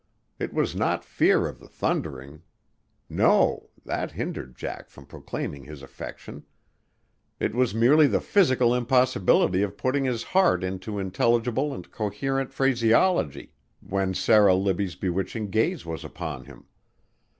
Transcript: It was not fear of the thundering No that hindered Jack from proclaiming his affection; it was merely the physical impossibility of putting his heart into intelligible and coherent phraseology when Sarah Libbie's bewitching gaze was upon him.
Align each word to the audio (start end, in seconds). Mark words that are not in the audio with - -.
It 0.39 0.51
was 0.51 0.75
not 0.75 1.05
fear 1.05 1.47
of 1.47 1.59
the 1.59 1.67
thundering 1.67 2.41
No 3.07 3.69
that 3.85 4.13
hindered 4.13 4.55
Jack 4.57 4.89
from 4.89 5.05
proclaiming 5.05 5.65
his 5.65 5.83
affection; 5.83 6.43
it 7.39 7.53
was 7.53 7.75
merely 7.75 8.07
the 8.07 8.19
physical 8.19 8.73
impossibility 8.73 9.61
of 9.61 9.77
putting 9.77 10.05
his 10.05 10.23
heart 10.23 10.63
into 10.63 10.97
intelligible 10.97 11.71
and 11.71 11.91
coherent 11.91 12.51
phraseology 12.51 13.53
when 13.79 14.15
Sarah 14.15 14.55
Libbie's 14.55 14.95
bewitching 14.95 15.51
gaze 15.51 15.85
was 15.85 16.03
upon 16.03 16.45
him. 16.45 16.65